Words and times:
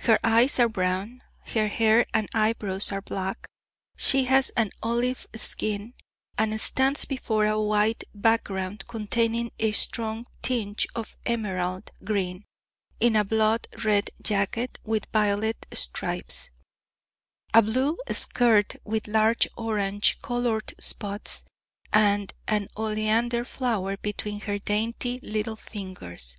Her 0.00 0.18
eyes 0.24 0.58
are 0.58 0.68
brown, 0.68 1.22
her 1.54 1.68
hair 1.68 2.04
and 2.12 2.28
eyebrows 2.34 2.90
are 2.90 3.00
black, 3.00 3.46
she 3.96 4.24
has 4.24 4.50
an 4.56 4.72
olive 4.82 5.28
skin, 5.36 5.94
and 6.36 6.60
stands 6.60 7.04
before 7.04 7.46
a 7.46 7.60
white 7.60 8.02
background 8.12 8.88
containing 8.88 9.52
a 9.60 9.70
strong 9.70 10.26
tinge 10.42 10.88
of 10.96 11.16
emerald 11.24 11.92
green, 12.02 12.46
in 12.98 13.14
a 13.14 13.22
blood 13.22 13.68
red 13.84 14.10
jacket 14.20 14.80
with 14.82 15.06
violet 15.12 15.64
stripes, 15.72 16.50
a 17.54 17.62
blue 17.62 17.96
skirt 18.10 18.74
with 18.82 19.06
large 19.06 19.46
orange 19.56 20.18
coloured 20.20 20.74
spots, 20.80 21.44
and 21.92 22.32
an 22.48 22.66
oleander 22.76 23.44
flower 23.44 23.96
between 23.96 24.40
her 24.40 24.58
dainty 24.58 25.18
little 25.22 25.54
fingers. 25.54 26.38